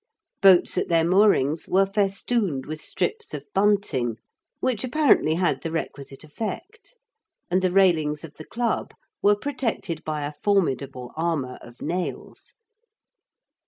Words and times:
Boats 0.41 0.79
at 0.79 0.87
their 0.87 1.03
moorings 1.03 1.69
were 1.69 1.85
festooned 1.85 2.65
with 2.65 2.81
strips 2.81 3.35
of 3.35 3.45
bunting, 3.53 4.17
which 4.59 4.83
apparently 4.83 5.35
had 5.35 5.61
the 5.61 5.69
requisite 5.69 6.23
effect, 6.23 6.95
and 7.51 7.61
the 7.61 7.71
railings 7.71 8.23
of 8.23 8.33
the 8.33 8.45
club 8.45 8.95
were 9.21 9.35
protected 9.35 10.03
by 10.03 10.25
a 10.25 10.33
formidable 10.33 11.11
armour 11.15 11.59
of 11.61 11.83
nails. 11.83 12.55